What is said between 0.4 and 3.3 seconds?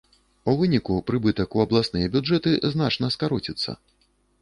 У выніку прыбытак у абласныя бюджэты значна